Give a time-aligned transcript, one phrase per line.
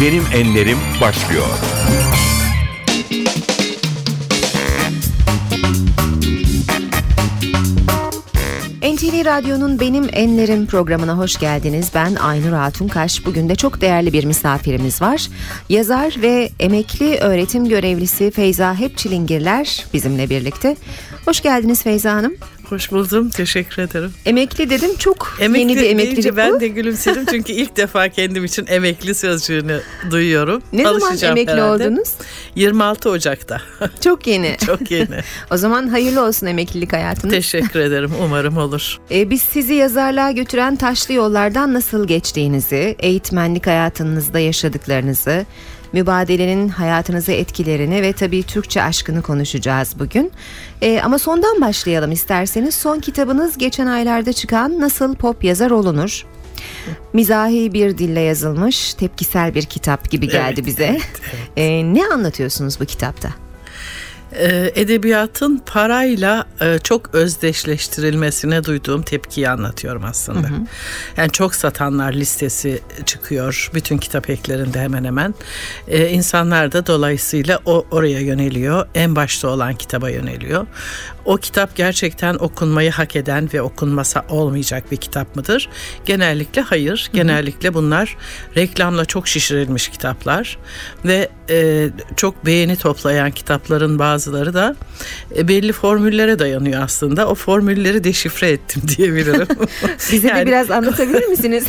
[0.00, 1.46] Benim Enlerim başlıyor.
[8.82, 11.90] NTV Radyo'nun Benim Enlerim programına hoş geldiniz.
[11.94, 13.26] Ben Aynur Hatunkaş.
[13.26, 15.28] Bugün de çok değerli bir misafirimiz var.
[15.68, 20.76] Yazar ve emekli öğretim görevlisi Feyza Hepçilingirler bizimle birlikte.
[21.24, 22.34] Hoş geldiniz Feyza Hanım.
[22.68, 23.30] Hoş buldum.
[23.30, 24.12] Teşekkür ederim.
[24.26, 26.36] Emekli dedim çok Emekli yeni bir emeklilik bu.
[26.36, 30.62] ben de gülümsedim çünkü ilk defa kendim için emekli sözcüğünü duyuyorum.
[30.72, 31.84] Ne zaman emekli herhalde.
[31.88, 32.08] oldunuz?
[32.54, 33.60] 26 Ocak'ta.
[34.04, 34.56] Çok yeni.
[34.66, 35.20] Çok yeni.
[35.50, 37.34] o zaman hayırlı olsun emeklilik hayatınız.
[37.34, 38.10] Teşekkür ederim.
[38.24, 38.98] Umarım olur.
[39.10, 45.46] Ee, biz sizi yazarlığa götüren taşlı yollardan nasıl geçtiğinizi, eğitmenlik hayatınızda yaşadıklarınızı,
[45.92, 50.32] mübadelenin hayatınıza etkilerini ve tabii Türkçe aşkını konuşacağız bugün.
[50.82, 52.74] Ee, ama sondan başlayalım isterseniz.
[52.74, 56.26] Son kitabınız geçen aylarda çıkan Nasıl Pop Yazar Olunur?
[57.12, 60.84] Mizahi bir dille yazılmış, tepkisel bir kitap gibi geldi Evet, bize.
[60.84, 61.02] evet,
[61.56, 63.28] Ee, ne anlatıyorsunuz bu kitapta?
[64.32, 70.48] Ee, edebiyatın parayla e, çok özdeşleştirilmesine duyduğum tepkiyi anlatıyorum aslında.
[71.16, 75.34] Yani çok satanlar listesi çıkıyor bütün kitap eklerinde hemen hemen.
[75.88, 78.88] Ee, insanlar da dolayısıyla o oraya yöneliyor.
[78.94, 80.66] En başta olan kitaba yöneliyor.
[81.24, 85.68] O kitap gerçekten okunmayı hak eden ve okunmasa olmayacak bir kitap mıdır?
[86.04, 87.10] Genellikle hayır.
[87.12, 88.16] Genellikle bunlar
[88.56, 90.58] reklamla çok şişirilmiş kitaplar
[91.04, 94.76] ve e, çok beğeni toplayan kitapların bazıları da
[95.36, 97.28] e, belli formüllere dayanıyor aslında.
[97.28, 99.46] O formülleri deşifre ettim diyebilirim.
[100.12, 101.64] Bize de Yani- biraz anlatabilir misiniz?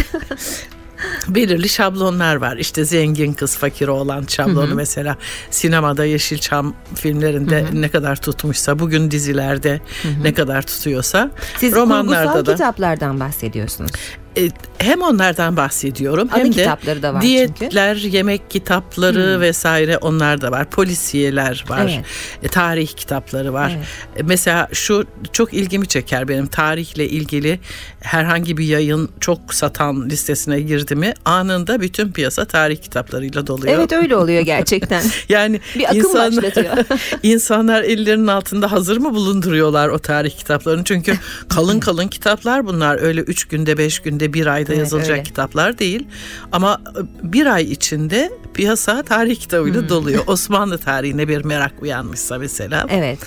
[1.28, 2.58] belirli şablonlar var.
[2.58, 5.17] İşte zengin kız fakir oğlan şablonu mesela
[5.52, 9.81] sinemada Yeşilçam filmlerinde ne kadar tutmuşsa bugün dizilerde
[10.23, 13.91] ne kadar tutuyorsa Siz romanlarda da kitaplardan bahsediyorsunuz.
[14.38, 17.59] E, hem onlardan bahsediyorum Anı hem de kitapları da var çünkü.
[17.59, 20.69] diyetler, yemek kitapları vesaire onlar da var.
[20.69, 21.81] Polisiyeler var.
[21.95, 22.06] Evet.
[22.44, 23.72] e, tarih kitapları var.
[23.78, 23.88] Evet.
[24.17, 27.59] E, Mesela şu çok ilgimi çeker benim tarihle ilgili
[28.01, 33.73] herhangi bir yayın çok satan listesine girdi mi anında bütün piyasa tarih kitaplarıyla doluyor.
[33.78, 35.03] Evet öyle oluyor gerçekten.
[35.29, 36.78] Yani Bir akım başlatıyor.
[37.23, 40.84] insanlar ellerinin altında hazır mı bulunduruyorlar o tarih kitaplarını?
[40.84, 41.13] Çünkü
[41.50, 43.01] kalın kalın kitaplar bunlar.
[43.01, 45.24] Öyle üç günde, beş günde, bir ayda Evet, yazılacak öyle.
[45.24, 46.07] kitaplar değil.
[46.52, 46.81] Ama
[47.24, 49.90] e, bir ay içinde piyasa tarih kitabıyla Hmm.
[49.90, 50.24] doluyor.
[50.28, 52.85] Osmanlı tarihine bir merak uyanmışsa mesela.
[52.90, 53.19] Evet.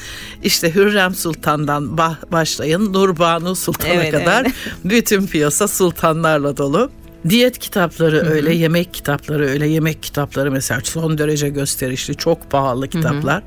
[0.42, 1.98] İşte Hürrem Sultan'dan
[2.32, 4.52] başlayın Nurbanu Sultan'a Evet, kadar evet.
[4.84, 6.90] bütün piyasa sultanlarla dolu.
[7.28, 13.42] Diyet kitapları öyle, yemek kitapları öyle, yemek kitapları mesela son derece gösterişli, çok pahalı kitaplar.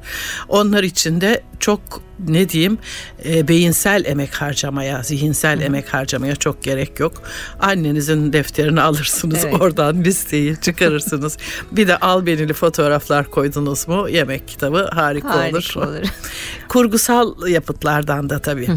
[0.50, 1.82] Onlar içinde çok
[2.28, 2.78] ne diyeyim
[3.26, 7.14] e, beyinsel emek harcamaya, zihinsel emek harcamaya çok gerek yok.
[7.60, 9.62] Annenizin defterini alırsınız, Evet.
[9.62, 11.38] oradan listeyi çıkarırsınız.
[11.72, 15.74] bir de albenili fotoğraflar koydunuz mu yemek kitabı harika, Harika olur.
[15.88, 16.08] olur.
[16.68, 18.68] Kurgusal yapıtlardan da tabii.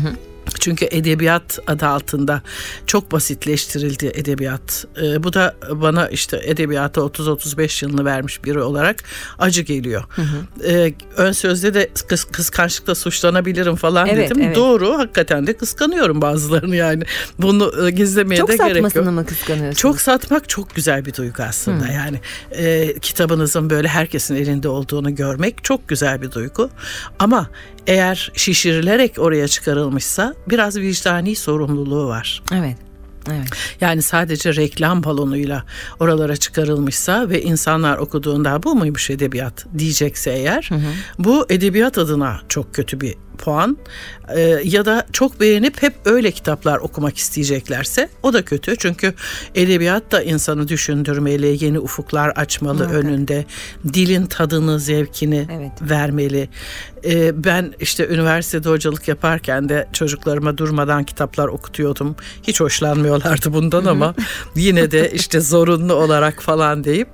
[0.60, 2.42] Çünkü edebiyat adı altında
[2.86, 4.84] çok basitleştirildi edebiyat.
[5.02, 8.96] Ee, bu da bana işte edebiyata 30-35 yılını vermiş biri olarak
[9.38, 10.04] acı geliyor.
[10.68, 14.42] Ee, ön sözde de kıs, kıskançlıkla suçlanabilirim falan Evet, dedim.
[14.42, 14.56] evet.
[14.56, 17.02] Doğru hakikaten de kıskanıyorum bazılarını yani.
[17.38, 18.76] Bunu e, gizlemeye Çok de gerek yok.
[18.92, 19.78] satmasını mı kıskanıyorsunuz?
[19.78, 21.88] Çok satmak çok güzel bir duygu aslında.
[21.88, 22.20] Yani
[22.52, 26.70] e, kitabınızın böyle herkesin elinde olduğunu görmek çok güzel bir duygu.
[27.18, 27.50] Ama
[27.86, 32.42] eğer şişirilerek oraya çıkarılmışsa biraz vicdani sorumluluğu var.
[32.52, 32.76] Evet.
[33.30, 33.48] Evet.
[33.80, 35.64] Yani sadece reklam balonuyla
[36.00, 40.70] oralara çıkarılmışsa ve insanlar okuduğunda bu muymuş edebiyat diyecekse eğer
[41.18, 43.78] bu edebiyat adına çok kötü bir puan
[44.36, 48.76] Ee, ya da çok beğenip hep öyle kitaplar okumak isteyeceklerse o da kötü.
[48.76, 49.14] Çünkü
[49.54, 52.94] edebiyat da insanı düşündürmeli yeni ufuklar açmalı Muhakkak.
[53.04, 53.44] önünde.
[53.92, 55.72] Dilin tadını zevkini Evet.
[55.82, 56.48] vermeli.
[57.04, 62.16] Ee, ben işte üniversitede hocalık yaparken de çocuklarıma durmadan kitaplar okutuyordum.
[62.42, 64.14] Hiç hoşlanmıyorlardı bundan ama
[64.56, 67.08] yine de işte zorunlu olarak falan deyip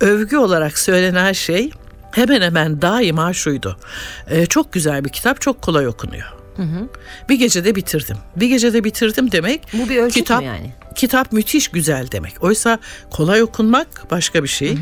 [0.00, 1.70] övgü olarak söylenen şey
[2.16, 3.76] hemen hemen daima şuydu.
[4.30, 6.32] Ee, çok güzel bir kitap, çok kolay okunuyor.
[7.28, 8.16] Bir gecede bitirdim.
[8.36, 9.62] Bir gecede bitirdim demek.
[9.72, 10.72] Bu bir ölçüt kitap, mü yani?
[10.94, 12.44] Kitap müthiş güzel demek.
[12.44, 12.78] Oysa
[13.10, 14.78] kolay okunmak başka bir şey.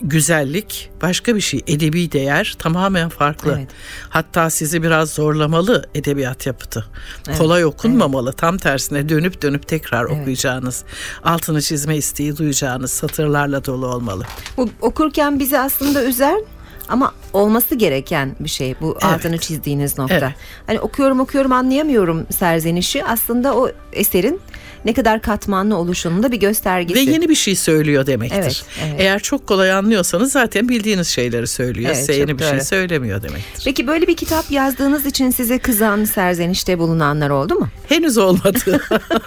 [0.00, 1.60] Güzellik başka bir şey.
[1.66, 3.54] Edebi değer tamamen farklı.
[3.58, 3.68] Evet.
[4.08, 6.86] Hatta sizi biraz zorlamalı edebiyat yapıtı.
[7.38, 8.32] Kolay okunmamalı.
[8.32, 10.84] Tam tersine dönüp dönüp tekrar okuyacağınız,
[11.24, 14.24] altını çizme isteği duyacağınız satırlarla dolu olmalı.
[14.56, 16.36] Bu okurken bizi aslında üzer
[16.88, 19.04] ama olması gereken bir şey bu Evet.
[19.04, 20.14] altını çizdiğiniz nokta.
[20.14, 20.34] Evet.
[20.66, 24.40] Hani okuyorum okuyorum anlayamıyorum serzenişi aslında o eserin
[24.84, 27.06] ne kadar katmanlı oluşunun da bir göstergesi.
[27.06, 28.38] Ve yeni bir şey söylüyor demektir.
[28.38, 28.94] Evet, evet.
[29.00, 31.86] Eğer çok kolay anlıyorsanız zaten bildiğiniz şeyleri söylüyor.
[31.88, 32.64] Evet, Size yeni bir şey doğru.
[32.64, 33.62] söylemiyor demektir.
[33.64, 37.68] Peki böyle bir kitap yazdığınız için size kızan, serzenişte bulunanlar oldu mu?
[37.88, 38.80] Henüz olmadı.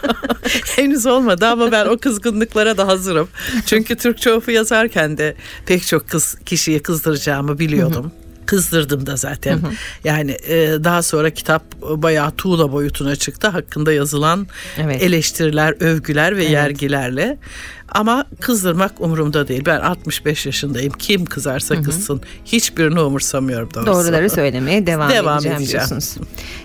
[0.75, 3.27] Henüz olmadı ama ben o kızgınlıklara da hazırım.
[3.65, 8.11] Çünkü Türkçe ofu yazarken de pek çok kız kişiyi kızdıracağımı biliyordum.
[8.47, 9.59] Kızdırdım da zaten.
[10.03, 13.47] Yani e, daha sonra kitap bayağı tuğla boyutuna çıktı.
[13.47, 14.47] Hakkında yazılan
[14.77, 15.03] Evet.
[15.03, 17.37] eleştiriler, övgüler ve yergilerle.
[17.89, 19.63] Ama kızdırmak umurumda değil.
[19.65, 20.93] Ben 65 yaşındayım.
[20.99, 22.21] Kim kızarsa kızsın.
[22.45, 23.91] Hiçbirini umursamıyorum doğrusu.
[23.91, 25.87] Doğruları söylemeye devam, Devam edeceğim, edeceğim.
[25.87, 26.17] diyorsunuz.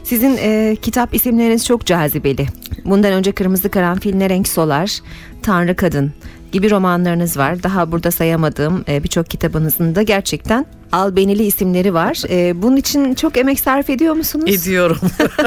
[0.05, 2.47] Sizin e, kitap isimleriniz çok cazibeli.
[2.85, 4.99] Bundan önce Kırmızı Karanfil Ne Renk Solar,
[5.43, 6.13] Tanrı Kadın
[6.53, 7.63] gibi romanlarınız var.
[7.63, 12.23] Daha burada sayamadığım e, birçok kitabınızın da gerçekten albenili isimleri var.
[12.31, 14.45] E, bunun için çok emek sarf ediyor musunuz?
[14.63, 14.99] Ediyorum.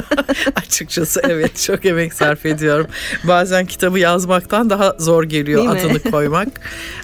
[0.56, 2.88] Açıkçası evet çok emek sarf ediyorum.
[3.24, 5.92] Bazen kitabı yazmaktan daha zor geliyor Değil mi?
[5.92, 6.48] adını koymak.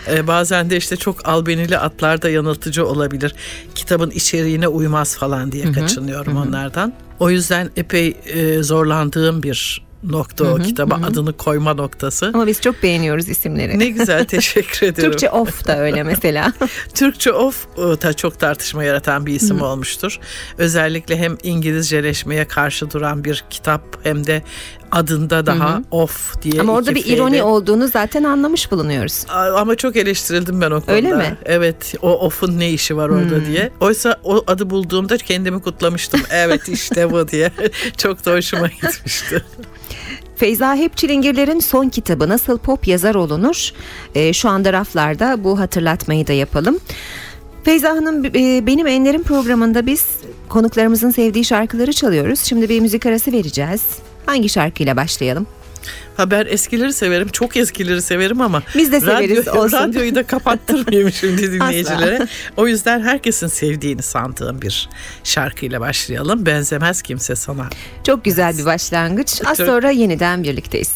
[0.07, 3.35] Ee, bazen de işte çok albenili atlar da yanıltıcı olabilir.
[3.75, 6.93] Kitabın içeriğine uymaz falan diye kaçınıyorum onlardan.
[7.19, 12.31] O yüzden epey e, zorlandığım bir nokta o kitaba adını koyma noktası.
[12.33, 13.79] Ama biz çok beğeniyoruz isimleri.
[13.79, 15.09] Ne güzel teşekkür ederim.
[15.11, 16.53] Türkçe of da öyle mesela.
[16.93, 20.19] Türkçe of da çok tartışma yaratan bir isim olmuştur.
[20.57, 24.43] Özellikle hem İngilizceleşmeye karşı duran bir kitap hem de
[24.91, 29.25] adında daha of diye Ama orada bir ironi F'yle- olduğunu zaten anlamış bulunuyoruz.
[29.29, 30.91] Ama çok eleştirildim ben o konuda.
[30.91, 31.37] Öyle mi?
[31.45, 33.71] Evet o of'un ne işi var orada diye.
[33.79, 36.21] Oysa o adı bulduğumda kendimi kutlamıştım.
[36.31, 37.51] Evet işte bu diye.
[37.97, 39.43] çok da hoşuma gitmişti.
[40.35, 43.69] Feyza Hep Çilingirler'in son kitabı Nasıl Pop Yazar Olunur?
[44.15, 46.79] Ee, şu anda raflarda bu hatırlatmayı da yapalım.
[47.63, 50.05] Feyza Hanım e, benim Enlerim programında biz
[50.49, 52.39] konuklarımızın sevdiği şarkıları çalıyoruz.
[52.39, 53.81] Şimdi bir müzik arası vereceğiz.
[54.25, 55.47] Hangi şarkıyla başlayalım?
[56.17, 57.27] Ha ben eskileri severim.
[57.27, 59.77] Çok eskileri severim ama Biz de severiz, olsun.
[59.77, 62.27] radyoyu da kapattırmayayım şimdi dinleyicilere.
[62.57, 64.89] o yüzden herkesin sevdiğini sandığım bir
[65.23, 66.45] şarkıyla başlayalım.
[66.45, 67.69] Benzemez kimse sana.
[68.05, 69.41] Çok güzel bir başlangıç.
[69.45, 70.91] Az sonra yeniden birlikteyiz.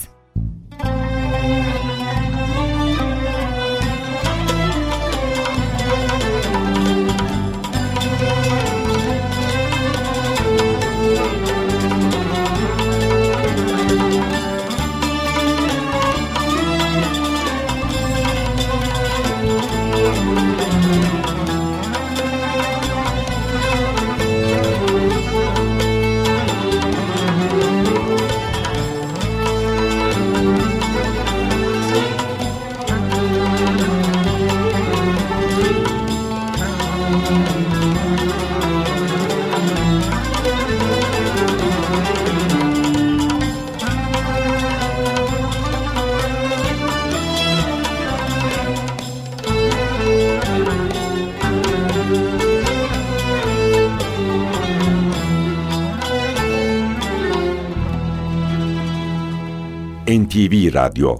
[60.85, 61.11] Radyo.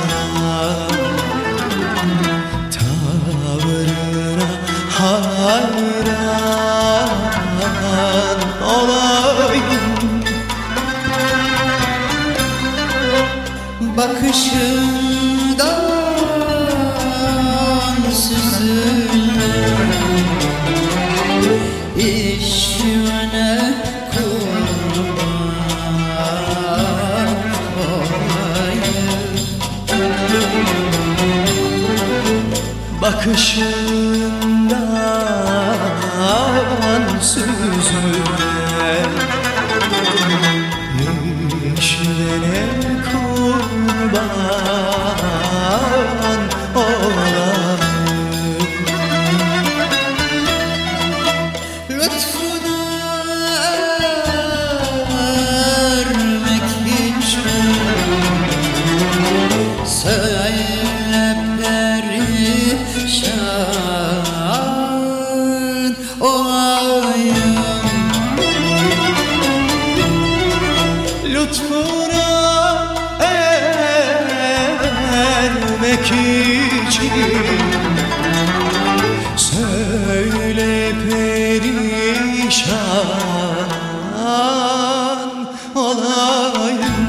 [84.20, 85.30] olan
[85.74, 87.08] olayım.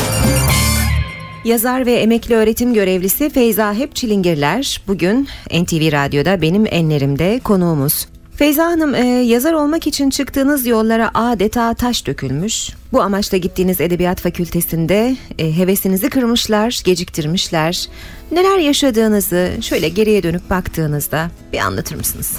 [1.44, 8.08] Yazar ve emekli öğretim görevlisi Feyza Hep Çilingirler bugün NTV Radyo'da benim enlerimde konuğumuz.
[8.34, 12.70] Feyza Hanım e, yazar olmak için çıktığınız yollara adeta taş dökülmüş.
[12.92, 17.88] Bu amaçla gittiğiniz edebiyat fakültesinde e, hevesinizi kırmışlar, geciktirmişler.
[18.32, 22.32] Neler yaşadığınızı şöyle geriye dönüp baktığınızda bir anlatır mısınız?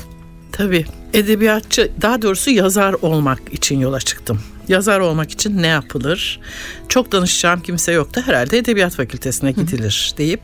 [0.52, 0.86] Tabii
[1.16, 4.42] edebiyatçı daha doğrusu yazar olmak için yola çıktım.
[4.68, 6.40] Yazar olmak için ne yapılır?
[6.90, 8.22] Çok danışacağım kimse yoktu.
[8.26, 10.42] Herhalde edebiyat fakültesine gidilir deyip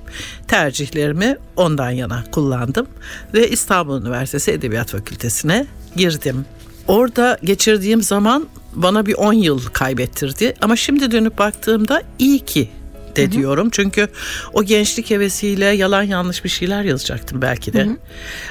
[0.48, 2.88] tercihlerimi ondan yana kullandım
[3.34, 6.46] ve İstanbul Üniversitesi Edebiyat Fakültesine girdim.
[6.88, 12.70] Orada geçirdiğim zaman bana bir 10 yıl kaybettirdi ama şimdi dönüp baktığımda iyi ki
[13.16, 13.70] de diyorum.
[13.72, 14.08] Çünkü
[14.54, 17.88] o gençlik hevesiyle yalan yanlış bir şeyler yazacaktım belki de.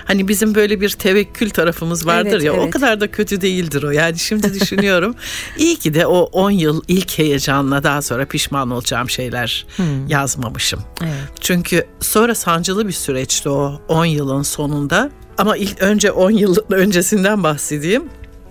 [0.05, 2.71] Hani bizim böyle bir tevekkül tarafımız vardır Evet, ya o evet.
[2.71, 3.91] kadar da kötü değildir o.
[3.91, 5.15] Yani şimdi düşünüyorum.
[5.59, 9.67] iyi ki de o 10 yıl ilk heyecanla daha sonra pişman olacağım şeyler
[10.09, 10.81] yazmamışım.
[11.03, 11.13] Evet.
[11.41, 15.11] Çünkü sonra sancılı bir süreçti o 10 yılın sonunda.
[15.39, 18.05] Ama ilk önce 10 yıl öncesinden bahsedeyim.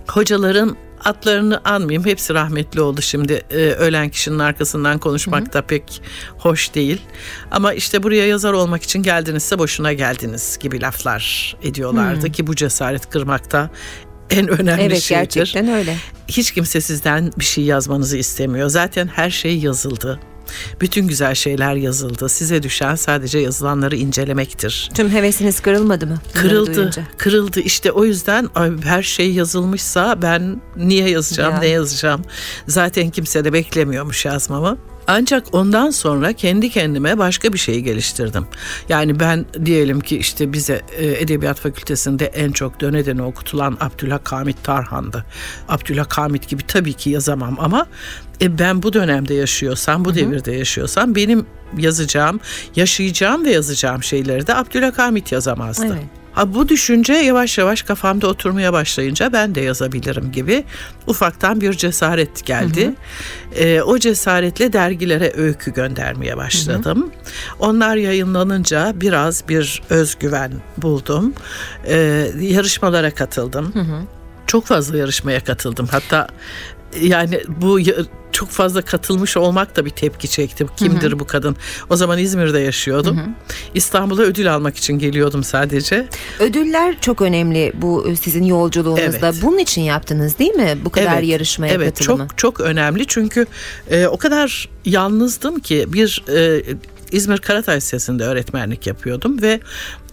[0.08, 2.04] Hocaların atlarını anmayayım.
[2.06, 3.42] Hepsi rahmetli oldu şimdi.
[3.50, 6.02] Ee, ölen kişinin arkasından konuşmak da pek
[6.38, 7.00] hoş değil.
[7.50, 13.10] Ama işte buraya yazar olmak için geldinizse boşuna geldiniz gibi laflar ediyorlardı ki bu cesaret
[13.10, 13.70] kırmakta
[14.30, 15.96] en önemli Evet şeydir gerçekten öyle.
[16.28, 18.68] hiç kimse sizden bir şey yazmanızı istemiyor.
[18.68, 20.20] Zaten her şey yazıldı.
[20.80, 22.28] Bütün güzel şeyler yazıldı.
[22.28, 24.90] Size düşen sadece yazılanları incelemektir.
[24.94, 26.18] Tüm hevesiniz kırılmadı mı?
[26.34, 27.02] Kırıldı, duyunca?
[27.18, 27.60] kırıldı.
[27.60, 28.48] İşte o yüzden
[28.84, 31.58] her şey yazılmışsa ben niye yazacağım, Ya.
[31.60, 32.24] ne yazacağım?
[32.68, 34.78] Zaten kimse de beklemiyormuş yazmamı.
[35.06, 38.46] Ancak ondan sonra kendi kendime başka bir şeyi geliştirdim.
[38.88, 44.64] Yani ben diyelim ki işte bize e, Edebiyat Fakültesinde en çok döne döne okutulan Abdülhakamit
[44.64, 45.24] Tarhan'dı.
[45.68, 47.86] Abdülhakamit gibi tabii ki yazamam ama
[48.42, 51.46] e, ben bu dönemde yaşıyorsam, bu devirde yaşıyorsam benim
[51.78, 52.40] yazacağım,
[52.76, 55.86] yaşayacağım ve yazacağım şeyleri de Abdülhakamit yazamazdı.
[55.86, 56.19] Evet.
[56.32, 60.64] Ha, bu düşünce yavaş yavaş kafamda oturmaya başlayınca ben de yazabilirim gibi
[61.06, 62.94] ufaktan bir cesaret geldi.
[63.54, 67.10] Ee, o cesaretle dergilere öykü göndermeye başladım.
[67.58, 71.34] Onlar yayınlanınca biraz bir özgüven buldum.
[71.86, 73.72] Ee, yarışmalara katıldım.
[74.46, 75.86] Çok fazla yarışmaya katıldım.
[75.90, 76.28] Hatta
[77.02, 77.80] yani bu
[78.32, 80.66] çok fazla katılmış olmak da bir tepki çekti.
[80.76, 81.56] Kimdir bu kadın?
[81.90, 83.20] O zaman İzmir'de yaşıyordum.
[83.74, 86.08] İstanbul'a ödül almak için geliyordum sadece.
[86.38, 89.28] Ödüller çok önemli bu e, sizin yolculuğunuzda.
[89.28, 89.34] Evet.
[89.42, 90.78] Bunun için yaptınız değil mi?
[90.84, 92.28] Bu kadar yarışmaya evet, katılımı.
[92.28, 93.46] çok çok önemli çünkü
[93.90, 96.62] e, o kadar yalnızdım ki bir e,
[97.12, 99.60] İzmir Karatay Lisesi'nde öğretmenlik yapıyordum ve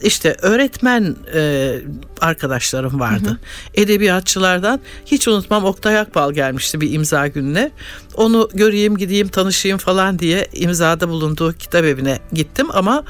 [0.01, 1.73] işte öğretmen e,
[2.21, 3.39] arkadaşlarım vardı.
[3.73, 7.71] Edebiyatçılardan hiç unutmam Oktay Akbal gelmişti bir imza gününe.
[8.15, 13.03] Onu göreyim gideyim tanışayım falan diye imzada bulunduğu kitap evine gittim ama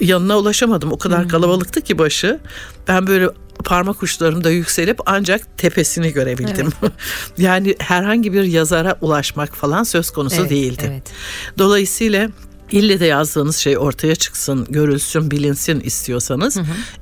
[0.00, 0.92] yanına ulaşamadım.
[0.92, 2.40] O kadar kalabalıktı ki başı.
[2.88, 3.28] Ben böyle
[3.64, 6.72] parmak uçlarımda yükselip ancak tepesini görebildim.
[7.38, 10.84] yani herhangi bir yazara ulaşmak falan söz konusu Evet, değildi.
[10.88, 11.02] evet.
[11.58, 12.28] Dolayısıyla
[12.72, 16.56] ille de yazdığınız şey ortaya çıksın, görülsün, bilinsin istiyorsanız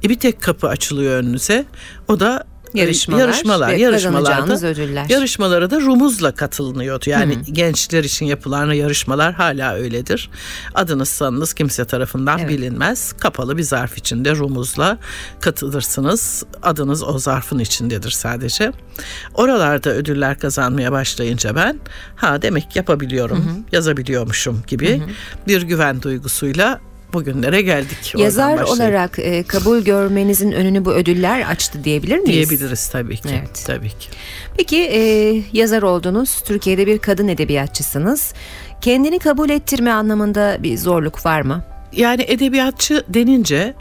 [0.05, 1.65] e, bir tek kapı açılıyor önünüze.
[2.09, 2.45] O da
[2.75, 5.07] Yarışmalar yarışmalar, ve yarışmalarda ödüller.
[5.09, 7.11] yarışmalara da rumuzla katılınıyordu.
[7.11, 10.31] Yani gençler için yapılan yarışmalar hala öyledir.
[10.75, 12.49] Adınız sanınız kimse tarafından Evet.
[12.51, 13.13] bilinmez.
[13.13, 14.99] Kapalı bir zarf içinde rumuzla
[15.41, 16.45] katılırsınız.
[16.63, 18.73] Adınız o zarfın içindedir sadece.
[19.35, 21.81] Oralarda ödüller kazanmaya başlayınca ben
[22.17, 25.03] ha demek yapabiliyorum, yazabiliyormuşum gibi
[25.47, 26.81] bir güven duygusuyla
[27.13, 28.15] bugünlere geldik.
[28.17, 32.51] Yazar olarak e, kabul görmenizin önünü bu ödüller açtı diyebilir miyiz?
[32.51, 33.29] diyebiliriz tabii ki.
[33.39, 33.65] Evet.
[33.67, 34.09] Tabii ki.
[34.57, 36.41] Peki e, yazar oldunuz.
[36.47, 38.33] Türkiye'de bir kadın edebiyatçısınız.
[38.81, 41.65] Kendini kabul ettirme anlamında bir zorluk var mı?
[41.93, 43.75] Yani edebiyatçı denince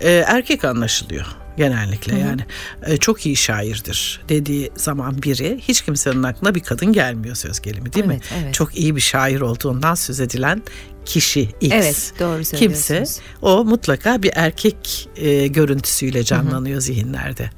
[0.00, 1.39] e, erkek anlaşılıyor.
[1.56, 2.40] Genellikle yani
[2.86, 7.92] E, çok iyi şairdir dediği zaman biri hiç kimsenin aklına bir kadın gelmiyor söz gelimi
[7.92, 8.18] değil mi?
[8.22, 8.54] Evet, evet.
[8.54, 10.62] Çok iyi bir şair olduğundan söz edilen
[11.04, 11.74] kişi X.
[11.74, 13.04] Evet, doğru Kimse
[13.42, 17.50] o mutlaka bir erkek e, görüntüsüyle canlanıyor zihinlerde.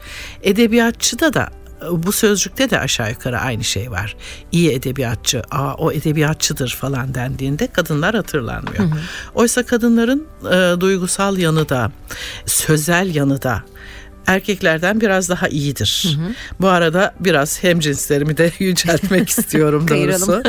[0.42, 1.50] Edebiyatçıda da
[1.90, 4.16] bu sözcükte de aşağı yukarı aynı şey var.
[4.52, 8.84] İyi edebiyatçı, aa o edebiyatçıdır falan dendiğinde kadınlar hatırlanmıyor.
[9.34, 11.92] Oysa kadınların e, duygusal yanı da,
[12.46, 13.62] sözel yanı da
[14.26, 16.18] erkeklerden biraz daha iyidir.
[16.60, 20.42] Bu arada biraz hemcinslerimi de yüceltmek istiyorum doğrusu.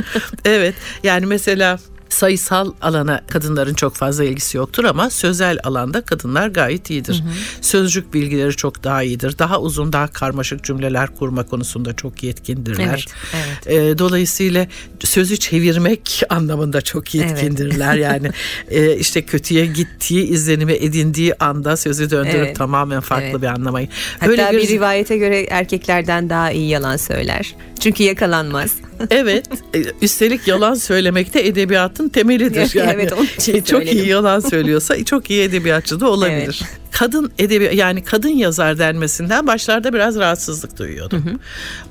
[0.46, 1.80] evet yani mesela
[2.14, 7.24] sayısal alana kadınların çok fazla ilgisi yoktur ama sözel alanda kadınlar gayet iyidir.
[7.62, 9.40] Sözcük bilgileri çok daha iyidir.
[9.40, 13.08] Daha uzun, daha karmaşık cümleler kurma konusunda çok yetkindirler.
[13.34, 13.94] Evet, evet.
[13.94, 14.68] Ee, dolayısıyla
[15.00, 17.96] sözü çevirmek anlamında çok yetkindirler.
[17.96, 18.32] Yani
[18.70, 23.42] e, işte kötüye gittiği izlenimi edindiği anda sözü döndürüp Evet, tamamen farklı evet.
[23.42, 23.88] bir anlamayı.
[24.20, 27.56] Hatta bir göz- rivayete göre erkeklerden daha iyi yalan söyler.
[27.80, 28.72] Çünkü yakalanmaz.
[29.10, 29.46] Evet.
[29.76, 32.76] e, Üstelik yalan söylemek de edebiyatın temelidir.
[32.76, 32.92] Yani.
[32.94, 34.10] Evet, onun için E, çok iyi söyledim.
[34.10, 36.62] yalan söylüyorsa çok iyi edebiyatçı da olabilir.
[36.92, 41.40] Kadın edebi yani kadın yazar denmesinden başlarda biraz rahatsızlık duyuyordum.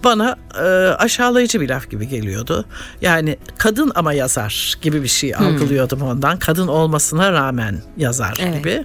[0.04, 0.62] Bana e,
[0.94, 2.64] aşağılayıcı bir laf gibi geliyordu.
[3.00, 6.38] Yani kadın ama yazar gibi bir şey algılıyordum ondan.
[6.38, 8.58] Kadın olmasına rağmen yazar Evet.
[8.58, 8.84] gibi.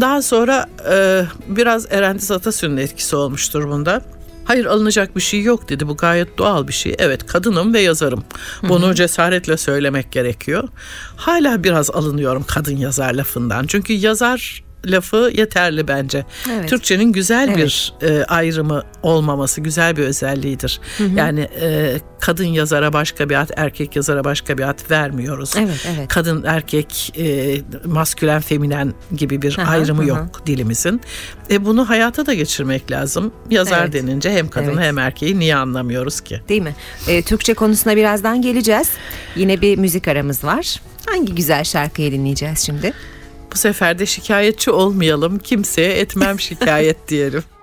[0.00, 4.02] Daha sonra e, biraz Erendiz Atasü'nün etkisi olmuştur bunda.
[4.44, 5.88] Hayır alınacak bir şey yok dedi.
[5.88, 6.94] Bu gayet doğal bir şey.
[6.98, 8.24] Evet kadınım ve yazarım.
[8.62, 10.68] Bunu cesaretle söylemek gerekiyor.
[11.16, 13.66] Hala biraz alınıyorum kadın yazar lafından.
[13.66, 16.24] Çünkü yazar lafı yeterli bence.
[16.52, 16.68] Evet.
[16.68, 17.56] Türkçenin güzel Evet.
[17.58, 20.80] bir e, ayrımı olmaması güzel bir özelliğidir.
[21.16, 25.54] Yani e, kadın yazara başka bir ad, erkek yazara başka bir ad vermiyoruz.
[25.58, 26.08] Evet, evet.
[26.08, 30.08] Kadın erkek e, maskülen feminen gibi bir Aha, ayrımı aha.
[30.08, 31.00] yok dilimizin.
[31.50, 33.32] E, bunu hayata da geçirmek lazım.
[33.50, 33.92] Yazar Evet.
[33.92, 34.84] denince hem kadını Evet.
[34.84, 36.40] hem erkeği niye anlamıyoruz ki?
[36.48, 36.74] Değil mi?
[37.08, 38.88] Ee, Türkçe konusuna birazdan geleceğiz.
[39.36, 40.80] Yine bir müzik aramız var.
[41.06, 42.92] Hangi güzel şarkıyı dinleyeceğiz şimdi?
[43.52, 45.38] Bu sefer de şikayetçi olmayalım.
[45.38, 47.44] Kimseye etmem şikayet diyelim.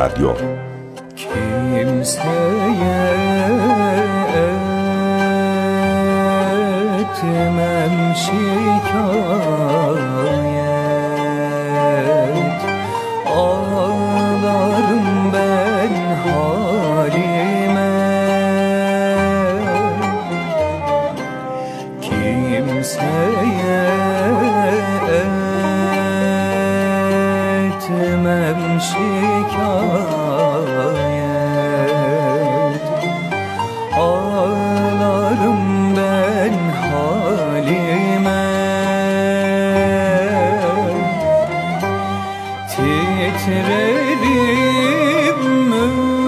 [0.00, 0.59] NTV
[43.60, 44.20] Titrerim
[45.68, 46.19] mücerim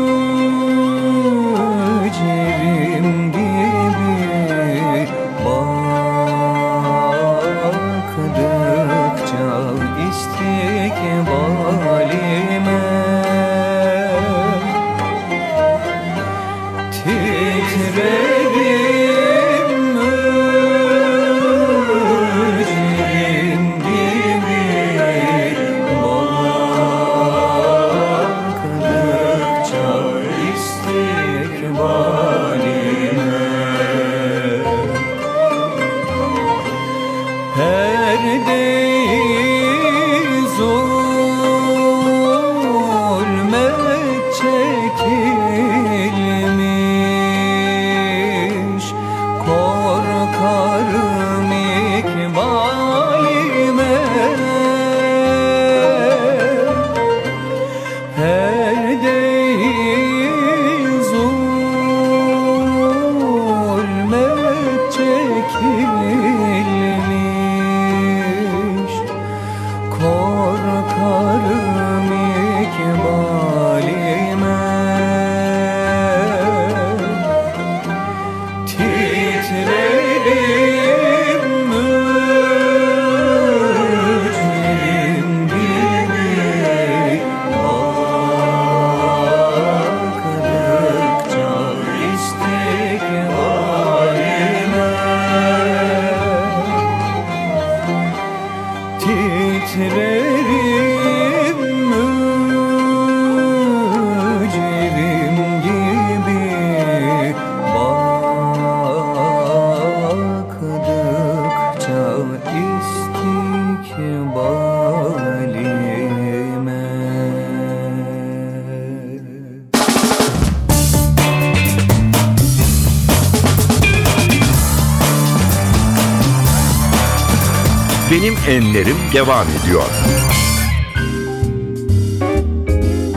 [129.14, 129.84] devam ediyor.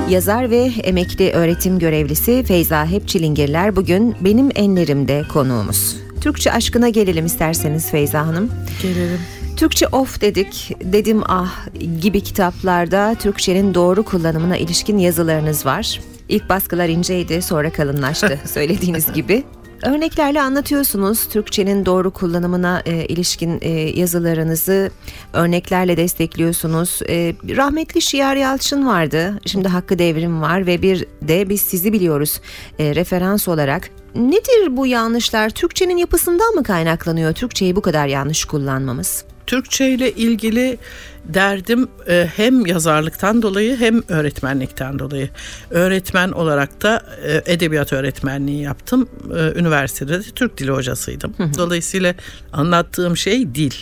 [0.10, 5.96] Yazar ve emekli öğretim görevlisi Feyza Hepçilingirler bugün benim enlerimde konuğumuz.
[6.22, 8.52] Türkçe aşkına gelelim isterseniz Feyza Hanım.
[8.82, 9.20] Gelelim.
[9.58, 11.68] Türkçe of dedik, dedim ah
[12.02, 16.02] gibi kitaplarda Türkçenin doğru kullanımına ilişkin yazılarınız var.
[16.30, 19.44] İlk baskılar inceydi, sonra kalınlaştı söylediğiniz gibi.
[19.86, 24.92] Örneklerle anlatıyorsunuz Türkçenin doğru kullanımına e, ilişkin e, yazılarınızı
[25.34, 27.00] örneklerle destekliyorsunuz.
[27.10, 32.42] E, rahmetli Şiar Yalçın vardı, şimdi Hakkı Devrim var ve bir de biz sizi biliyoruz
[32.80, 33.90] e, referans olarak.
[34.16, 35.50] Nedir bu yanlışlar?
[35.50, 39.26] Türkçenin yapısından mı kaynaklanıyor Türkçeyi bu kadar yanlış kullanmamız?
[39.48, 40.78] Türkçe ile ilgili
[41.26, 45.30] derdim e, hem yazarlıktan dolayı hem öğretmenlikten dolayı.
[45.70, 49.10] Öğretmen olarak da e, edebiyat öğretmenliği yaptım.
[49.38, 51.36] E, Üniversitede de Türk dili hocasıydım.
[51.58, 52.16] Dolayısıyla
[52.54, 53.74] anlattığım şey dil.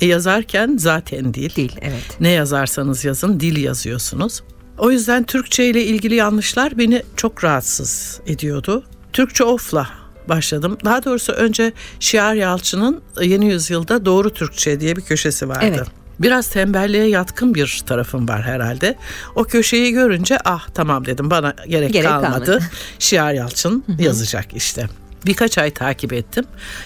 [0.00, 1.54] E, yazarken zaten dil.
[1.56, 2.16] Değil, evet.
[2.20, 4.42] Ne yazarsanız yazın dil yazıyorsunuz.
[4.78, 8.84] O yüzden Türkçe ile ilgili yanlışlar beni çok rahatsız ediyordu.
[9.12, 9.99] Türkçe ofla
[10.30, 10.78] başladım.
[10.84, 15.64] Daha doğrusu önce Şiar Yalçın'ın Yeni Yüzyılda Doğru Türkçe diye bir köşesi vardı.
[15.68, 15.86] Evet.
[16.20, 18.96] Biraz tembelliğe yatkın bir tarafım var herhalde.
[19.34, 22.44] O köşeyi görünce ah tamam dedim bana gerek, Gerek kalmadı.
[22.44, 22.60] kalmadı.
[22.98, 24.88] Şiar Yalçın yazacak işte.
[25.26, 26.44] Birkaç ay takip ettim.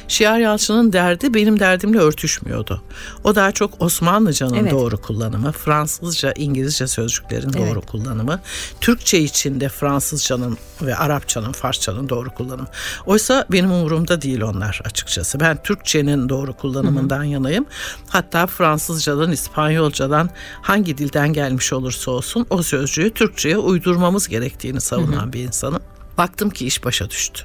[0.08, 2.82] Şiar Yalçın'ın derdi benim derdimle örtüşmüyordu.
[3.24, 4.72] O daha çok Osmanlıcanın Evet.
[4.72, 7.70] doğru kullanımı, Fransızca, İngilizce sözcüklerin Evet.
[7.70, 8.40] doğru kullanımı,
[8.80, 12.68] Türkçe içinde Fransızcanın ve Arapçanın, Farsçanın doğru kullanımı.
[13.06, 15.40] Oysa benim umurumda değil onlar açıkçası.
[15.40, 17.66] Ben Türkçenin doğru kullanımından yanayım.
[18.08, 20.30] Hatta Fransızcadan, İspanyolcadan
[20.62, 25.82] hangi dilden gelmiş olursa olsun o sözcüğü Türkçe'ye uydurmamız gerektiğini savunan bir insanım.
[26.18, 27.44] Baktım ki iş başa düştü.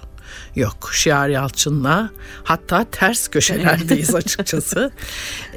[0.55, 2.09] Yok Şiar Yalçın'la
[2.43, 4.91] hatta ters köşelerdeyiz açıkçası.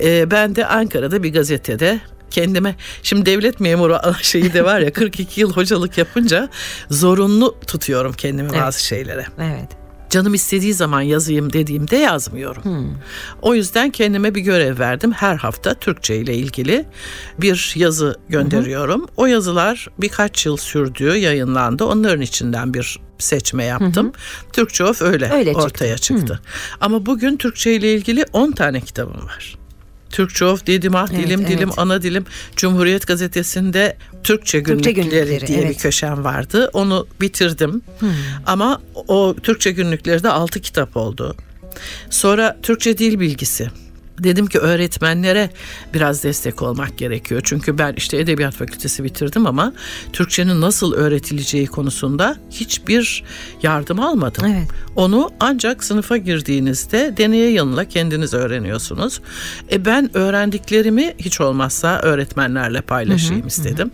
[0.01, 2.01] Ee, ben de Ankara'da bir gazetede
[2.33, 6.49] kendime şimdi devlet memuru şeyi de var ya 42 yıl hocalık yapınca
[6.91, 9.27] zorunlu tutuyorum kendimi bazı şeylere.
[9.39, 9.69] Evet.
[10.11, 12.99] Canım istediği zaman yazayım dediğimde yazmıyorum.
[13.43, 15.13] O yüzden kendime bir görev verdim.
[15.13, 16.85] Her hafta Türkçe ile ilgili
[17.39, 19.07] bir yazı gönderiyorum.
[19.17, 21.85] O yazılar birkaç yıl sürdü, yayınlandı.
[21.85, 24.13] Onların içinden bir seçme yaptım.
[24.53, 25.67] Türkçe of öyle, Öyle çıktı.
[25.67, 26.41] ortaya çıktı.
[26.81, 29.57] Ama bugün Türkçe ile ilgili 10 tane kitabım var.
[30.11, 31.79] Türkçe of dedim ah Evet, dilim dilim evet.
[31.79, 32.25] ana dilim
[32.57, 35.83] Cumhuriyet gazetesinde Türkçe günlükleri, günlükleri, diye bir evet.
[35.83, 36.71] köşem vardı.
[36.73, 37.83] Onu bitirdim.
[38.47, 41.37] Ama o Türkçe günlükleri de 6 kitap oldu.
[42.11, 43.71] Sonra Türkçe dil bilgisi.
[44.25, 45.51] Dedim ki öğretmenlere
[45.95, 47.41] biraz destek olmak gerekiyor.
[47.45, 49.73] Çünkü ben işte edebiyat fakültesi bitirdim ama
[50.13, 53.25] Türkçenin nasıl öğretileceği konusunda hiçbir
[53.63, 54.45] yardım almadım.
[54.45, 54.69] Evet.
[54.97, 59.21] Onu ancak sınıfa girdiğinizde deneye yanıla kendiniz öğreniyorsunuz.
[59.73, 63.91] E ben öğrendiklerimi hiç olmazsa öğretmenlerle paylaşayım istedim.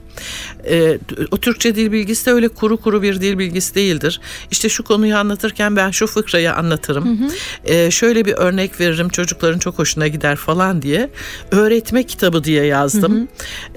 [0.71, 0.99] E,
[1.31, 4.21] o Türkçe dil bilgisi de öyle kuru kuru bir dil bilgisi değildir.
[4.51, 7.31] İşte şu konuyu anlatırken ben şu fıkrayı anlatırım.
[7.65, 11.11] E, şöyle bir örnek veririm çocukların çok hoşuna gider falan diye
[11.51, 13.29] öğretme kitabı diye yazdım.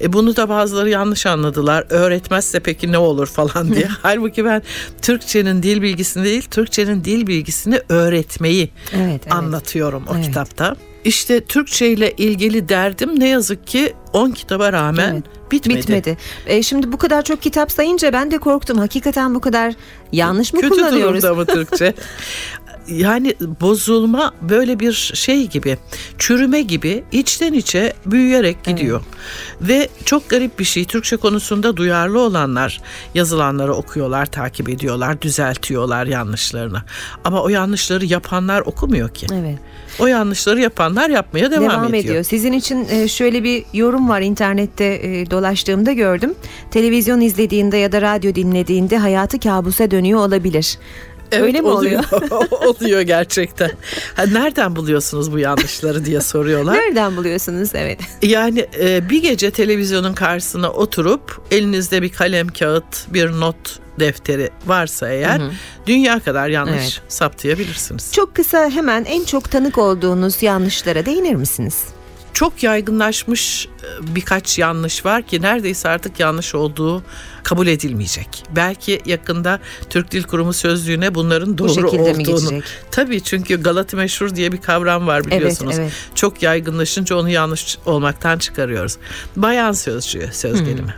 [0.01, 1.86] E, bunu da bazıları yanlış anladılar.
[1.89, 3.88] Öğretmezse peki ne olur falan diye.
[4.01, 4.62] Halbuki ben
[5.01, 9.32] Türkçenin dil bilgisini değil, Türkçenin dil bilgisini öğretmeyi Evet, evet.
[9.34, 10.25] anlatıyorum o Evet.
[10.25, 10.75] kitapta.
[11.06, 15.51] İşte Türkçe ile ilgili derdim ne yazık ki 10 kitaba rağmen Evet.
[15.51, 15.77] bitmedi.
[15.80, 16.17] Bitmedi.
[16.45, 18.77] E, şimdi bu kadar çok kitap sayınca ben de korktum.
[18.77, 19.73] Hakikaten bu kadar
[20.12, 21.23] yanlış mı Kötü kullanıyoruz?
[21.23, 21.93] durumda mı Türkçe?
[22.87, 25.77] yani bozulma böyle bir şey gibi,
[26.17, 29.01] çürüme gibi içten içe büyüyerek gidiyor.
[29.61, 30.85] Ve çok garip bir şey.
[30.85, 32.81] Türkçe konusunda duyarlı olanlar
[33.15, 36.83] yazılanları okuyorlar, takip ediyorlar, düzeltiyorlar yanlışlarını.
[37.23, 39.27] Ama o yanlışları yapanlar okumuyor ki.
[39.33, 39.59] Evet.
[39.99, 42.23] O yanlışları yapanlar yapmaya devam, Devam, ediyor.
[42.23, 46.35] Sizin için e, şöyle bir yorum var internette e, dolaştığımda gördüm.
[46.71, 50.77] Televizyon izlediğinde ya da radyo dinlediğinde hayatı kabusa dönüyor olabilir.
[51.31, 52.03] Evet, Öyle mi oluyor?
[52.65, 53.71] oluyor gerçekten.
[54.15, 56.73] Ha, nereden buluyorsunuz bu yanlışları diye soruyorlar.
[56.75, 57.69] Nereden buluyorsunuz?
[57.73, 57.99] Evet.
[58.21, 65.09] Yani e, bir gece televizyonun karşısına oturup elinizde bir kalem, kağıt, bir not defteri varsa
[65.09, 65.41] eğer
[65.87, 67.01] dünya kadar yanlış Evet.
[67.07, 68.13] saptayabilirsiniz.
[68.13, 71.83] Çok kısa hemen en çok tanık olduğunuz yanlışlara değinir misiniz?
[72.33, 77.03] Çok yaygınlaşmış e, birkaç yanlış var ki neredeyse artık yanlış olduğu
[77.43, 78.43] kabul edilmeyecek.
[78.56, 82.23] Belki yakında Türk Dil Kurumu sözlüğüne bunların doğru şekilde mi olduğunu.
[82.23, 82.63] geçecek?
[82.91, 85.80] Tabii çünkü Galata meşhur diye bir kavram var biliyorsunuz.
[85.80, 85.91] evet.
[86.15, 88.97] Çok yaygınlaşınca onu yanlış olmaktan çıkarıyoruz.
[89.36, 90.65] Bayan sözcüğü söz Hmm.
[90.65, 90.95] gelimi.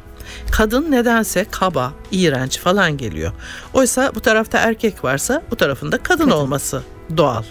[0.51, 3.31] Kadın nedense kaba, iğrenç falan geliyor.
[3.73, 6.83] Oysa bu tarafta erkek varsa bu tarafında kadın olması
[7.17, 7.43] doğal.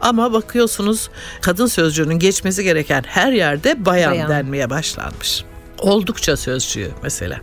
[0.00, 4.30] Ama bakıyorsunuz kadın sözcüğünün geçmesi gereken her yerde bayan, Bayan.
[4.30, 5.44] denmeye başlanmış.
[5.78, 7.40] Oldukça sözcüğü mesela.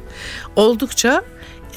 [0.55, 1.23] Oldukça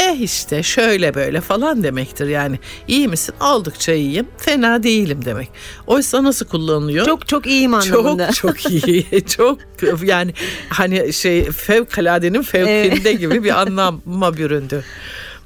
[0.01, 2.59] eh işte şöyle böyle falan demektir yani.
[2.89, 3.35] İyi misin?
[3.41, 4.27] Oldukça iyiyim.
[4.39, 5.49] Fena değilim demek.
[5.87, 7.07] Oysa nasıl kullanılıyor?
[7.07, 8.33] Çok çok iyiyim anlamında.
[8.33, 9.07] Çok çok iyi.
[9.27, 9.59] çok
[10.05, 10.35] yani
[10.69, 14.85] hani şey fevkaladenin fevkinde gibi bir anlama büründü.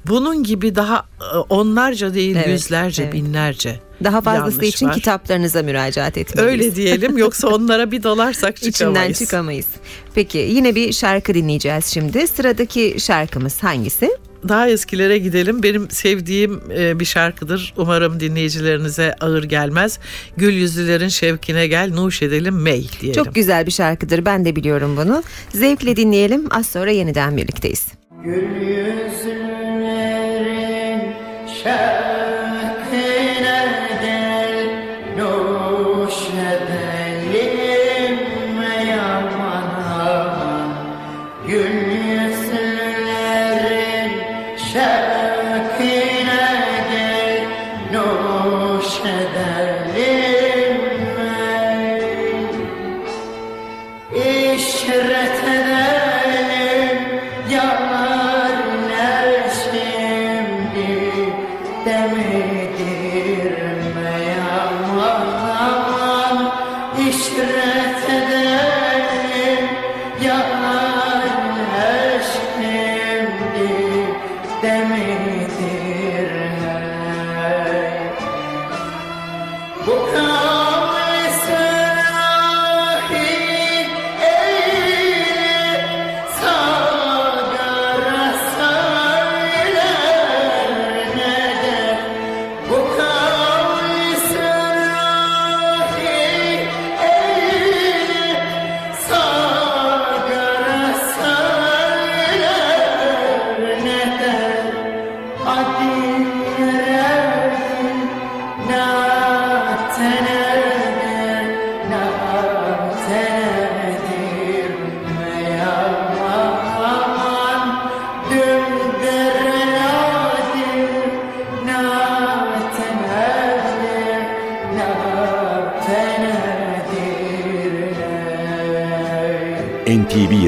[0.07, 3.13] Bunun gibi daha e, onlarca değil Evet, yüzlerce evet.
[3.13, 4.95] binlerce Daha fazlası için var.
[4.95, 6.65] kitaplarınıza müracaat etmeliyiz.
[6.65, 8.75] Öyle diyelim yoksa onlara bir dolarsak çıkamayız.
[8.75, 9.65] İçinden çıkamayız.
[10.15, 12.27] Peki yine bir şarkı dinleyeceğiz şimdi.
[12.27, 14.11] Sıradaki şarkımız hangisi?
[14.47, 15.63] Daha eskilere gidelim.
[15.63, 17.73] Benim sevdiğim e, bir şarkıdır.
[17.77, 19.99] Umarım dinleyicilerinize ağır gelmez.
[20.37, 23.23] Gül yüzlülerin şevkine gel nuş edelim mey diyelim.
[23.23, 24.25] Çok güzel bir şarkıdır.
[24.25, 25.23] Ben de biliyorum bunu.
[25.49, 26.47] Zevkle dinleyelim.
[26.51, 27.87] Az sonra yeniden birlikteyiz.
[28.23, 29.40] Gül yüzlülerin
[31.63, 32.20] şevkine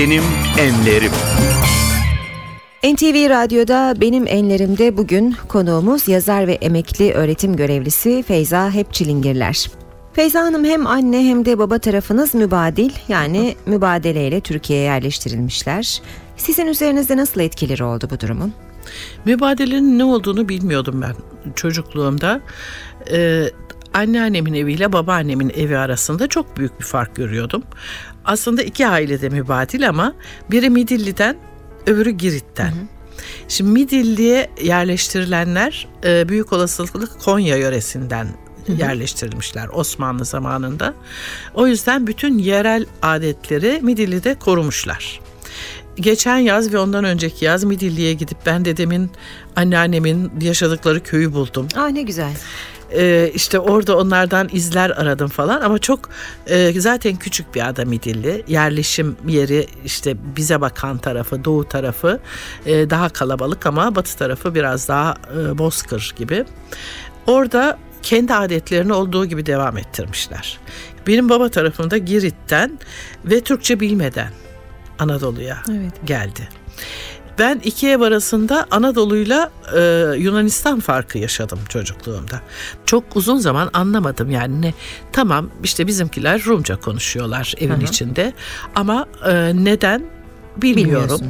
[0.00, 0.22] Benim
[0.58, 1.12] Enlerim.
[2.84, 9.66] NTV Radyo'da benim enlerimde bugün konuğumuz yazar ve emekli öğretim görevlisi Feyza Hepçilingirler.
[10.12, 16.02] Feyza Hanım hem anne hem de baba tarafınız mübadil yani mübadeleyle Türkiye'ye yerleştirilmişler.
[16.36, 18.52] Sizin üzerinizde nasıl etkileri oldu bu durumun?
[19.24, 21.14] Mübadelenin ne olduğunu bilmiyordum ben
[21.54, 22.40] çocukluğumda.
[23.10, 23.50] Ee,
[23.94, 27.62] anneannemin eviyle babaannemin evi arasında çok büyük bir fark görüyordum.
[28.24, 30.14] Aslında iki ailede mübadil ama
[30.50, 31.36] biri Midilli'den
[31.86, 32.72] öbürü Girit'ten.
[33.48, 38.28] Şimdi Midilli'ye yerleştirilenler e, büyük olasılıkla Konya yöresinden
[38.78, 40.94] yerleştirilmişler Osmanlı zamanında.
[41.54, 45.20] O yüzden bütün yerel adetleri Midilli'de korumuşlar.
[45.96, 49.10] Geçen yaz ve ondan önceki yaz Midilli'ye gidip ben dedemin,
[49.56, 51.68] anneannemin yaşadıkları köyü buldum.
[51.76, 52.32] Aa ne güzel.
[52.94, 56.10] Ee, işte orada onlardan izler aradım falan ama çok
[56.46, 58.44] e, zaten küçük bir ada Midilli.
[58.48, 62.20] Yerleşim yeri işte bize bakan tarafı, doğu tarafı
[62.66, 66.44] e, daha kalabalık ama batı tarafı biraz daha e, bozkır gibi.
[67.26, 70.58] Orada kendi adetlerini olduğu gibi devam ettirmişler.
[71.06, 72.78] Benim baba tarafımda Girit'ten
[73.24, 74.30] ve Türkçe bilmeden
[74.98, 75.92] Anadolu'ya Evet.
[76.04, 76.48] geldi.
[77.38, 79.80] Ben iki ev arasında Anadolu'yla e,
[80.18, 82.40] Yunanistan farkı yaşadım çocukluğumda.
[82.86, 84.74] Çok uzun zaman anlamadım yani ne.
[85.12, 88.32] Tamam işte bizimkiler Rumca konuşuyorlar evin içinde
[88.74, 90.04] ama e, neden
[90.56, 91.20] bilmiyorum.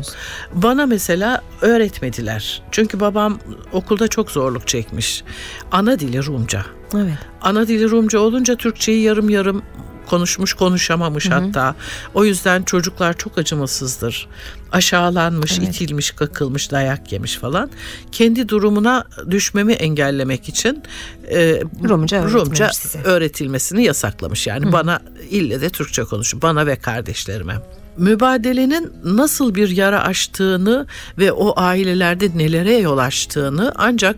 [0.55, 2.63] Bana mesela öğretmediler.
[2.71, 3.39] Çünkü babam
[3.73, 5.25] okulda çok zorluk çekmiş.
[5.73, 6.65] Ana dili Rumca.
[6.95, 7.19] Evet.
[7.43, 9.63] Ana dili Rumca olunca Türkçeyi yarım yarım
[10.11, 11.75] konuşmuş konuşamamış hatta.
[12.15, 14.29] O yüzden çocuklar çok acımasızdır.
[14.73, 17.71] Aşağılanmış, itilmiş, kakılmış, dayak yemiş falan.
[18.13, 20.83] Kendi durumuna düşmemi engellemek için
[21.31, 23.03] e, Rumca Rumca size.
[23.05, 24.47] öğretilmesini yasaklamış.
[24.47, 26.43] Yani bana ille de Türkçe konuşun.
[26.43, 27.55] Bana ve kardeşlerime.
[27.97, 30.87] Mübadelenin nasıl bir yara açtığını
[31.19, 34.17] ve o ailelerde nelere yol açtığını ancak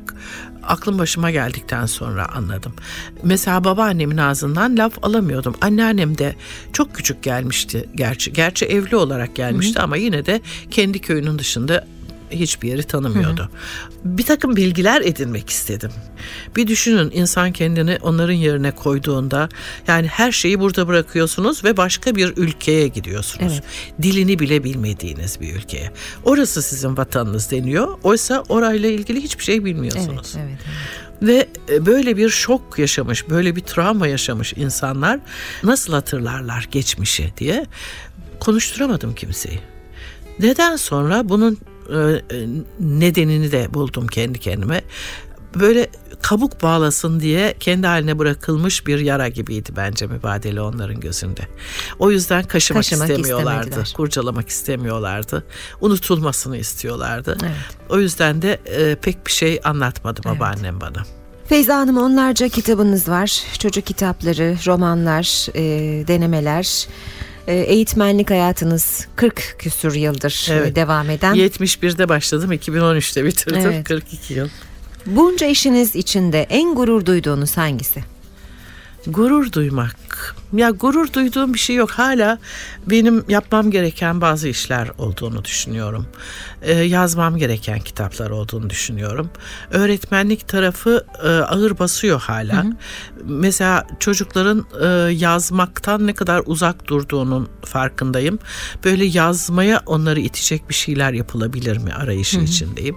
[0.62, 2.72] aklım başıma geldikten sonra anladım.
[3.22, 5.54] Mesela babaannemin ağzından laf alamıyordum.
[5.60, 6.34] Anneannem de
[6.72, 8.32] çok küçük gelmişti gerçi.
[8.32, 11.86] Gerçi evli olarak gelmişti ama yine de kendi köyünün dışında
[12.32, 13.50] hiçbir yeri tanımıyordu.
[14.04, 15.90] Bir takım bilgiler edinmek istedim.
[16.56, 19.48] Bir düşünün insan kendini onların yerine koyduğunda
[19.86, 23.60] yani her şeyi burada bırakıyorsunuz ve başka bir ülkeye gidiyorsunuz.
[24.02, 25.92] Dilini bile bilmediğiniz bir ülkeye.
[26.24, 27.98] Orası sizin vatanınız deniyor.
[28.02, 30.34] Oysa orayla ilgili hiçbir şey bilmiyorsunuz.
[30.36, 30.92] Evet, evet.
[31.22, 35.20] Ve e, böyle bir şok yaşamış, böyle bir travma yaşamış insanlar
[35.62, 37.66] nasıl hatırlarlar geçmişi diye
[38.40, 39.60] konuşturamadım kimseyi.
[40.38, 41.58] Neden sonra bunun
[42.80, 44.82] nedenini de buldum kendi kendime.
[45.60, 45.88] Böyle
[46.22, 51.40] kabuk bağlasın diye kendi haline bırakılmış bir yara gibiydi bence mübadele onların gözünde.
[51.98, 53.92] O yüzden kaşımak, Kaşımak istemiyorlardı, istemediler.
[53.96, 55.44] kurcalamak istemiyorlardı.
[55.80, 57.38] Unutulmasını istiyorlardı.
[57.42, 57.52] Evet.
[57.88, 61.02] O yüzden de e, pek bir şey anlatmadı babaannem bana.
[61.46, 63.42] Feyza Hanım onlarca kitabınız var.
[63.58, 65.62] Çocuk kitapları, romanlar, e,
[66.08, 66.86] denemeler.
[67.46, 70.76] E, eğitmenlik hayatınız 40 küsür yıldır e, Evet.
[70.76, 71.34] devam eden.
[71.34, 73.60] 71'de başladım, 2013'te bitirdim.
[73.66, 73.84] Evet.
[73.84, 74.48] 42 yıl.
[75.06, 78.04] Bunca işiniz içinde en gurur duyduğunuz hangisi?
[79.06, 80.36] Gurur duymak.
[80.52, 81.90] Ya gurur duyduğum bir şey yok.
[81.90, 82.38] Hala
[82.86, 86.06] benim yapmam gereken bazı işler olduğunu düşünüyorum.
[86.62, 89.30] Ee, yazmam gereken kitaplar olduğunu düşünüyorum.
[89.70, 92.64] Öğretmenlik tarafı e, ağır basıyor hala.
[93.24, 98.38] Mesela çocukların e, yazmaktan ne kadar uzak durduğunun farkındayım.
[98.84, 102.96] Böyle yazmaya onları itecek bir şeyler yapılabilir mi arayışı içindeyim.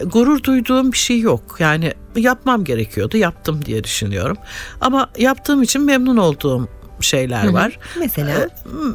[0.00, 1.56] E, Gurur duyduğum bir şey yok.
[1.58, 4.36] Yani yapmam gerekiyordu, yaptım diye düşünüyorum.
[4.80, 6.68] Ama yaptığım için memnun olduğum
[7.00, 7.78] şeyler var.
[7.98, 8.30] Mesela?
[8.30, 8.48] Ee,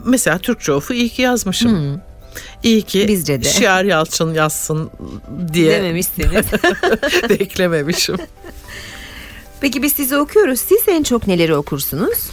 [0.06, 2.02] Mesela Türkçe ofu iyi ki yazmışım.
[2.64, 3.50] İyi ki Bizce de.
[3.50, 4.90] Şiar Yalçın yazsın
[5.54, 6.46] diye Dememişsiniz.
[7.30, 8.18] beklememişim.
[9.62, 10.60] Peki biz sizi okuyoruz.
[10.60, 12.30] Siz en çok neleri okursunuz?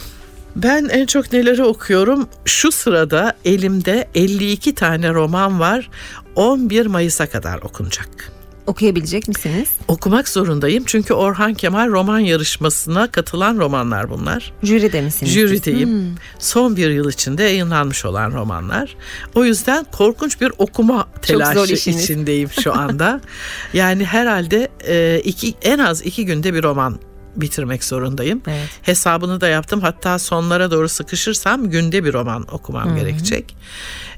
[0.55, 2.27] Ben en çok neleri okuyorum?
[2.45, 5.89] Şu sırada elimde 52 tane roman var.
[6.35, 8.34] 11 Mayıs'a kadar okunacak.
[8.67, 9.69] Okuyabilecek misiniz?
[9.87, 14.53] Okumak zorundayım çünkü Orhan Kemal roman yarışmasına katılan romanlar bunlar.
[14.63, 15.31] Jüride misiniz?
[15.31, 16.15] Jürideyim.
[16.39, 18.95] Son bir yıl içinde yayınlanmış olan romanlar.
[19.35, 23.21] O yüzden korkunç bir okuma telaşı içindeyim şu anda.
[23.73, 26.99] yani herhalde e, iki, en az iki günde bir roman
[27.35, 28.41] bitirmek zorundayım.
[28.47, 28.69] Evet.
[28.81, 29.81] Hesabını da yaptım.
[29.81, 33.55] Hatta sonlara doğru sıkışırsam günde bir roman okumam gerekecek.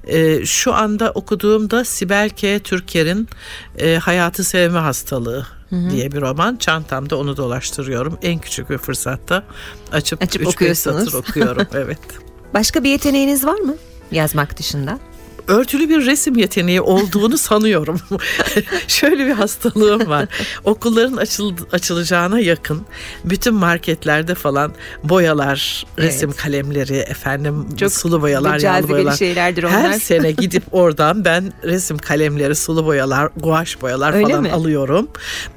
[0.07, 2.59] E, şu anda okuduğumda Sibel K.
[2.59, 3.27] Türker'in
[3.77, 5.47] e, Hayatı Sevme Hastalığı
[5.91, 6.55] diye bir roman.
[6.55, 8.17] Çantamda onu dolaştırıyorum.
[8.21, 9.43] En küçük bir fırsatta
[9.91, 11.03] açıp, Açıp 3-5 okuyorsunuz.
[11.05, 11.67] satır okuyorum.
[11.73, 11.99] Evet.
[12.53, 13.75] Başka bir yeteneğiniz var mı?
[14.11, 14.99] Yazmak dışında.
[15.47, 17.99] Örtülü bir resim yeteneği olduğunu sanıyorum.
[18.87, 20.25] Şöyle bir hastalığım var.
[20.63, 22.85] Okulların açıl, açılacağına yakın
[23.25, 24.73] bütün marketlerde falan
[25.03, 29.15] boyalar, resim kalemleri, efendim Çok sulu boyalar, yağlı boyalar.
[29.17, 29.99] şeylerdir Her onlar.
[29.99, 34.51] sene gidip oradan ben resim kalemleri, sulu boyalar, guaj boyalar Öyle falan mi?
[34.51, 35.07] alıyorum.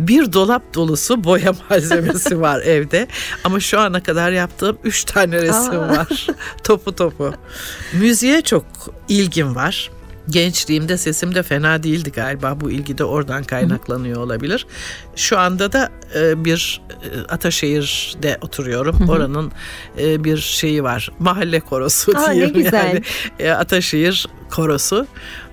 [0.00, 3.06] Bir dolap dolusu boya malzemesi var evde.
[3.44, 5.88] Ama şu ana kadar yaptığım üç tane resim Aa.
[5.88, 6.26] var.
[6.64, 7.34] topu topu.
[7.92, 8.64] Müziğe çok
[9.08, 9.79] ilgim var.
[10.30, 12.60] Gençliğimde sesim de fena değildi galiba.
[12.60, 14.66] Bu ilgi de oradan kaynaklanıyor olabilir.
[15.16, 19.08] Şu anda da e, bir e, Ataşehir'de oturuyorum.
[19.08, 19.52] Oranın
[19.98, 21.10] e, bir şeyi var.
[21.18, 23.02] Mahalle korosu Aa, ne diyeyim güzel.
[23.38, 23.52] yani.
[23.54, 25.06] Ataşehir korosu.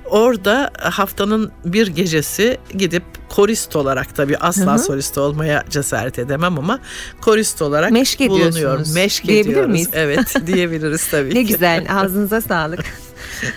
[0.05, 6.80] Orada haftanın bir gecesi gidip korist olarak tabii asla solist olmaya cesaret edemem ama
[7.21, 8.84] korist olarak Meşk bulunuyorum.
[8.93, 9.71] Meşk Diyebilir ediyoruz.
[9.71, 9.89] miyiz?
[9.93, 11.47] Evet diyebiliriz tabii Ne ki.
[11.53, 11.86] güzel.
[11.99, 12.86] Ağzınıza sağlık.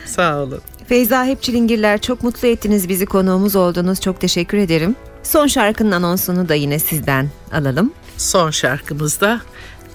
[0.06, 0.60] Sağ olun.
[0.90, 4.00] Feyza Hepçilingirler çok mutlu ettiniz bizi konuğumuz oldunuz.
[4.00, 4.96] Çok teşekkür ederim.
[5.22, 7.92] Son şarkının anonsunu da yine sizden alalım.
[8.16, 9.40] Son şarkımızda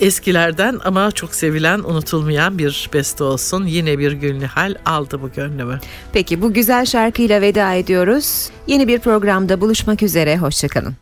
[0.01, 3.65] eskilerden ama çok sevilen, unutulmayan bir beste olsun.
[3.65, 5.79] Yine bir Gülnihal aldı bu gönlümü.
[6.13, 8.49] Peki bu güzel şarkıyla veda ediyoruz.
[8.67, 10.37] Yeni bir programda buluşmak üzere.
[10.37, 10.95] Hoşçakalın.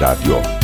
[0.00, 0.57] Radyo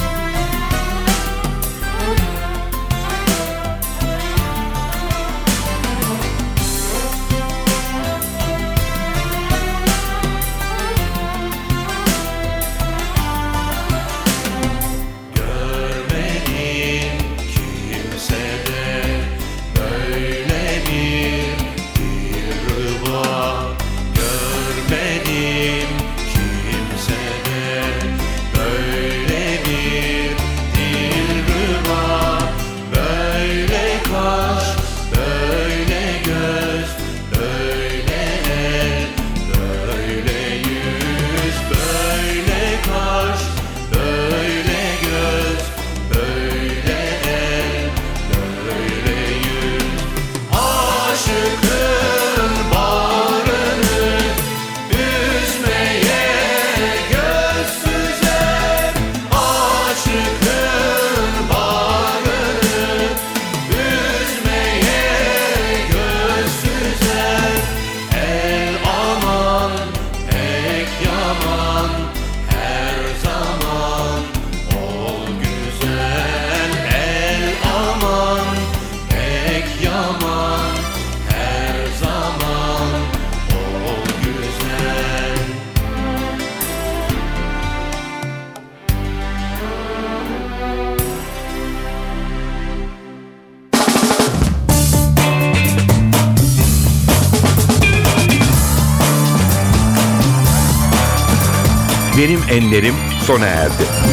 [103.34, 104.03] Benim Enlerim sona erdi.